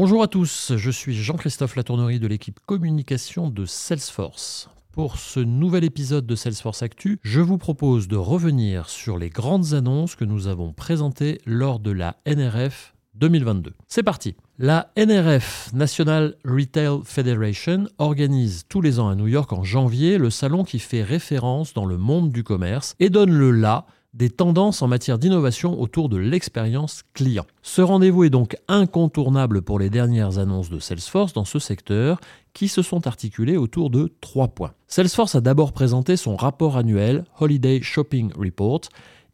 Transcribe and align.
Bonjour 0.00 0.22
à 0.22 0.28
tous, 0.28 0.74
je 0.76 0.92
suis 0.92 1.12
Jean-Christophe 1.12 1.74
Latournerie 1.74 2.20
de 2.20 2.28
l'équipe 2.28 2.60
communication 2.64 3.50
de 3.50 3.64
Salesforce. 3.64 4.70
Pour 4.92 5.18
ce 5.18 5.40
nouvel 5.40 5.82
épisode 5.82 6.24
de 6.24 6.36
Salesforce 6.36 6.84
Actu, 6.84 7.18
je 7.24 7.40
vous 7.40 7.58
propose 7.58 8.06
de 8.06 8.14
revenir 8.14 8.90
sur 8.90 9.18
les 9.18 9.28
grandes 9.28 9.74
annonces 9.74 10.14
que 10.14 10.24
nous 10.24 10.46
avons 10.46 10.72
présentées 10.72 11.40
lors 11.46 11.80
de 11.80 11.90
la 11.90 12.14
NRF 12.26 12.94
2022. 13.14 13.74
C'est 13.88 14.04
parti 14.04 14.36
La 14.60 14.92
NRF, 14.96 15.72
National 15.72 16.36
Retail 16.44 17.00
Federation, 17.02 17.88
organise 17.98 18.66
tous 18.68 18.80
les 18.80 19.00
ans 19.00 19.08
à 19.08 19.16
New 19.16 19.26
York 19.26 19.52
en 19.52 19.64
janvier 19.64 20.16
le 20.16 20.30
salon 20.30 20.62
qui 20.62 20.78
fait 20.78 21.02
référence 21.02 21.74
dans 21.74 21.86
le 21.86 21.98
monde 21.98 22.30
du 22.30 22.44
commerce 22.44 22.94
et 23.00 23.10
donne 23.10 23.32
le 23.32 23.50
là 23.50 23.84
des 24.18 24.30
tendances 24.30 24.82
en 24.82 24.88
matière 24.88 25.18
d'innovation 25.18 25.80
autour 25.80 26.08
de 26.08 26.16
l'expérience 26.16 27.04
client. 27.14 27.46
Ce 27.62 27.80
rendez-vous 27.80 28.24
est 28.24 28.30
donc 28.30 28.56
incontournable 28.66 29.62
pour 29.62 29.78
les 29.78 29.90
dernières 29.90 30.38
annonces 30.38 30.70
de 30.70 30.80
Salesforce 30.80 31.32
dans 31.32 31.44
ce 31.44 31.60
secteur 31.60 32.20
qui 32.52 32.66
se 32.66 32.82
sont 32.82 33.06
articulées 33.06 33.56
autour 33.56 33.90
de 33.90 34.12
trois 34.20 34.48
points. 34.48 34.72
Salesforce 34.88 35.36
a 35.36 35.40
d'abord 35.40 35.72
présenté 35.72 36.16
son 36.16 36.34
rapport 36.34 36.76
annuel 36.76 37.24
Holiday 37.38 37.80
Shopping 37.80 38.32
Report. 38.36 38.80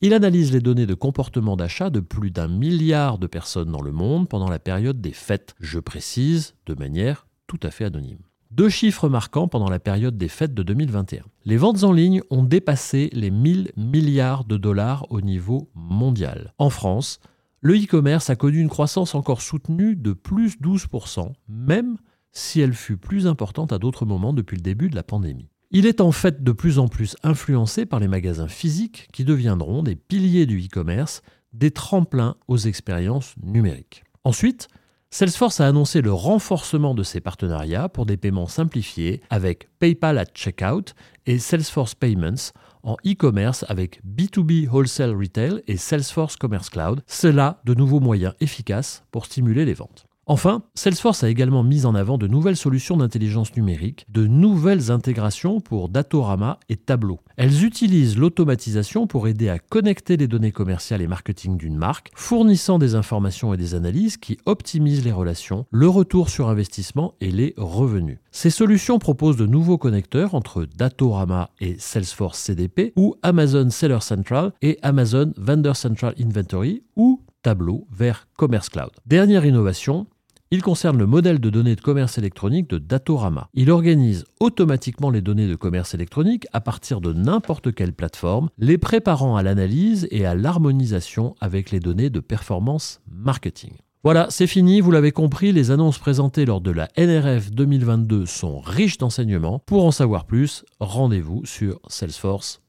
Il 0.00 0.14
analyse 0.14 0.50
les 0.50 0.60
données 0.60 0.86
de 0.86 0.94
comportement 0.94 1.56
d'achat 1.56 1.88
de 1.88 2.00
plus 2.00 2.32
d'un 2.32 2.48
milliard 2.48 3.18
de 3.18 3.28
personnes 3.28 3.70
dans 3.70 3.82
le 3.82 3.92
monde 3.92 4.28
pendant 4.28 4.50
la 4.50 4.58
période 4.58 5.00
des 5.00 5.12
fêtes. 5.12 5.54
Je 5.60 5.78
précise 5.78 6.54
de 6.66 6.74
manière 6.74 7.28
tout 7.46 7.60
à 7.62 7.70
fait 7.70 7.84
anonyme. 7.84 8.18
Deux 8.54 8.68
chiffres 8.68 9.08
marquants 9.08 9.48
pendant 9.48 9.70
la 9.70 9.78
période 9.78 10.18
des 10.18 10.28
fêtes 10.28 10.52
de 10.52 10.62
2021. 10.62 11.22
Les 11.46 11.56
ventes 11.56 11.84
en 11.84 11.92
ligne 11.92 12.20
ont 12.28 12.42
dépassé 12.42 13.08
les 13.14 13.30
1000 13.30 13.72
milliards 13.78 14.44
de 14.44 14.58
dollars 14.58 15.10
au 15.10 15.22
niveau 15.22 15.70
mondial. 15.74 16.52
En 16.58 16.68
France, 16.68 17.18
le 17.62 17.82
e-commerce 17.82 18.28
a 18.28 18.36
connu 18.36 18.58
une 18.58 18.68
croissance 18.68 19.14
encore 19.14 19.40
soutenue 19.40 19.96
de 19.96 20.12
plus 20.12 20.58
12%, 20.60 21.32
même 21.48 21.96
si 22.30 22.60
elle 22.60 22.74
fut 22.74 22.98
plus 22.98 23.26
importante 23.26 23.72
à 23.72 23.78
d'autres 23.78 24.04
moments 24.04 24.34
depuis 24.34 24.58
le 24.58 24.62
début 24.62 24.90
de 24.90 24.96
la 24.96 25.02
pandémie. 25.02 25.48
Il 25.70 25.86
est 25.86 26.02
en 26.02 26.12
fait 26.12 26.44
de 26.44 26.52
plus 26.52 26.78
en 26.78 26.88
plus 26.88 27.16
influencé 27.22 27.86
par 27.86 28.00
les 28.00 28.08
magasins 28.08 28.48
physiques 28.48 29.08
qui 29.14 29.24
deviendront 29.24 29.82
des 29.82 29.96
piliers 29.96 30.44
du 30.44 30.60
e-commerce, 30.60 31.22
des 31.54 31.70
tremplins 31.70 32.36
aux 32.48 32.58
expériences 32.58 33.34
numériques. 33.42 34.04
Ensuite, 34.24 34.68
Salesforce 35.14 35.60
a 35.60 35.68
annoncé 35.68 36.00
le 36.00 36.10
renforcement 36.10 36.94
de 36.94 37.02
ses 37.02 37.20
partenariats 37.20 37.90
pour 37.90 38.06
des 38.06 38.16
paiements 38.16 38.46
simplifiés 38.46 39.20
avec 39.28 39.68
PayPal 39.78 40.16
at 40.16 40.24
Checkout 40.32 40.94
et 41.26 41.38
Salesforce 41.38 41.94
Payments 41.94 42.52
en 42.82 42.94
e-commerce 43.06 43.66
avec 43.68 44.00
B2B 44.06 44.70
Wholesale 44.70 45.14
Retail 45.14 45.62
et 45.66 45.76
Salesforce 45.76 46.36
Commerce 46.36 46.70
Cloud. 46.70 47.02
Cela 47.06 47.60
de 47.66 47.74
nouveaux 47.74 48.00
moyens 48.00 48.32
efficaces 48.40 49.04
pour 49.10 49.26
stimuler 49.26 49.66
les 49.66 49.74
ventes. 49.74 50.06
Enfin, 50.26 50.62
Salesforce 50.76 51.24
a 51.24 51.28
également 51.28 51.64
mis 51.64 51.84
en 51.84 51.96
avant 51.96 52.16
de 52.16 52.28
nouvelles 52.28 52.56
solutions 52.56 52.96
d'intelligence 52.96 53.56
numérique, 53.56 54.06
de 54.08 54.28
nouvelles 54.28 54.92
intégrations 54.92 55.60
pour 55.60 55.88
Datorama 55.88 56.60
et 56.68 56.76
Tableau. 56.76 57.18
Elles 57.36 57.64
utilisent 57.64 58.16
l'automatisation 58.16 59.08
pour 59.08 59.26
aider 59.26 59.48
à 59.48 59.58
connecter 59.58 60.16
les 60.16 60.28
données 60.28 60.52
commerciales 60.52 61.02
et 61.02 61.08
marketing 61.08 61.56
d'une 61.56 61.76
marque, 61.76 62.12
fournissant 62.14 62.78
des 62.78 62.94
informations 62.94 63.52
et 63.52 63.56
des 63.56 63.74
analyses 63.74 64.16
qui 64.16 64.38
optimisent 64.46 65.04
les 65.04 65.10
relations, 65.10 65.66
le 65.72 65.88
retour 65.88 66.30
sur 66.30 66.48
investissement 66.48 67.14
et 67.20 67.32
les 67.32 67.54
revenus. 67.56 68.18
Ces 68.30 68.50
solutions 68.50 69.00
proposent 69.00 69.36
de 69.36 69.46
nouveaux 69.46 69.78
connecteurs 69.78 70.36
entre 70.36 70.66
Datorama 70.76 71.50
et 71.60 71.76
Salesforce 71.80 72.38
CDP 72.38 72.92
ou 72.94 73.16
Amazon 73.22 73.70
Seller 73.70 74.00
Central 74.00 74.52
et 74.62 74.78
Amazon 74.82 75.32
Vendor 75.36 75.74
Central 75.74 76.14
Inventory 76.20 76.84
ou 76.94 77.20
Tableau 77.42 77.86
vers 77.90 78.28
Commerce 78.36 78.68
Cloud. 78.68 78.90
Dernière 79.04 79.44
innovation, 79.44 80.06
il 80.52 80.60
concerne 80.60 80.98
le 80.98 81.06
modèle 81.06 81.40
de 81.40 81.48
données 81.48 81.76
de 81.76 81.80
commerce 81.80 82.18
électronique 82.18 82.68
de 82.68 82.76
Datorama. 82.76 83.48
Il 83.54 83.70
organise 83.70 84.26
automatiquement 84.38 85.08
les 85.08 85.22
données 85.22 85.48
de 85.48 85.54
commerce 85.54 85.94
électronique 85.94 86.46
à 86.52 86.60
partir 86.60 87.00
de 87.00 87.14
n'importe 87.14 87.74
quelle 87.74 87.94
plateforme, 87.94 88.50
les 88.58 88.76
préparant 88.76 89.34
à 89.34 89.42
l'analyse 89.42 90.06
et 90.10 90.26
à 90.26 90.34
l'harmonisation 90.34 91.34
avec 91.40 91.70
les 91.70 91.80
données 91.80 92.10
de 92.10 92.20
performance 92.20 93.00
marketing. 93.10 93.72
Voilà, 94.04 94.26
c'est 94.28 94.46
fini, 94.46 94.82
vous 94.82 94.90
l'avez 94.90 95.12
compris, 95.12 95.52
les 95.52 95.70
annonces 95.70 95.98
présentées 95.98 96.44
lors 96.44 96.60
de 96.60 96.70
la 96.70 96.88
NRF 96.98 97.50
2022 97.50 98.26
sont 98.26 98.60
riches 98.60 98.98
d'enseignements. 98.98 99.62
Pour 99.64 99.86
en 99.86 99.90
savoir 99.90 100.26
plus, 100.26 100.66
rendez-vous 100.80 101.46
sur 101.46 101.80
Salesforce 101.88 102.61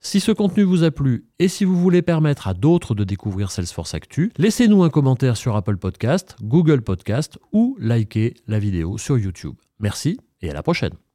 si 0.00 0.18
ce 0.18 0.32
contenu 0.32 0.64
vous 0.64 0.82
a 0.82 0.90
plu 0.90 1.26
et 1.38 1.46
si 1.46 1.64
vous 1.64 1.76
voulez 1.76 2.02
permettre 2.02 2.48
à 2.48 2.54
d'autres 2.54 2.96
de 2.96 3.04
découvrir 3.04 3.52
Salesforce 3.52 3.94
Actu, 3.94 4.32
laissez-nous 4.38 4.82
un 4.82 4.90
commentaire 4.90 5.36
sur 5.36 5.54
Apple 5.54 5.76
Podcast, 5.76 6.36
Google 6.42 6.82
Podcast 6.82 7.38
ou 7.52 7.76
likez 7.78 8.34
la 8.48 8.58
vidéo 8.58 8.98
sur 8.98 9.16
YouTube. 9.16 9.54
Merci 9.78 10.18
et 10.42 10.50
à 10.50 10.52
la 10.52 10.64
prochaine. 10.64 10.96